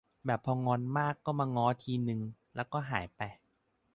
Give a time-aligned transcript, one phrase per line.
[0.25, 2.21] แบบพองอนมากก็มาง้อทีนึง
[2.55, 3.21] แล้วก็หายไป